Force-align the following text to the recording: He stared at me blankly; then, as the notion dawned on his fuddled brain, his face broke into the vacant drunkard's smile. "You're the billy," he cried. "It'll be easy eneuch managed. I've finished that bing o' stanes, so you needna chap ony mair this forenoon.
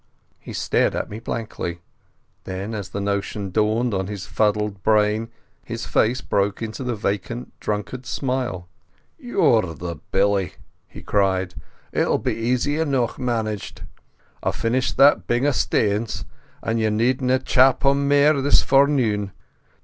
He 0.39 0.51
stared 0.51 0.95
at 0.95 1.11
me 1.11 1.19
blankly; 1.19 1.79
then, 2.45 2.73
as 2.73 2.89
the 2.89 2.99
notion 2.99 3.51
dawned 3.51 3.93
on 3.93 4.07
his 4.07 4.25
fuddled 4.25 4.81
brain, 4.81 5.29
his 5.63 5.85
face 5.85 6.21
broke 6.21 6.59
into 6.59 6.83
the 6.83 6.95
vacant 6.95 7.53
drunkard's 7.59 8.09
smile. 8.09 8.67
"You're 9.19 9.75
the 9.75 9.97
billy," 10.11 10.53
he 10.87 11.03
cried. 11.03 11.53
"It'll 11.91 12.17
be 12.17 12.33
easy 12.33 12.79
eneuch 12.79 13.19
managed. 13.19 13.83
I've 14.41 14.55
finished 14.55 14.97
that 14.97 15.27
bing 15.27 15.45
o' 15.45 15.51
stanes, 15.51 16.25
so 16.65 16.71
you 16.71 16.89
needna 16.89 17.37
chap 17.37 17.85
ony 17.85 17.99
mair 18.01 18.41
this 18.41 18.63
forenoon. 18.63 19.31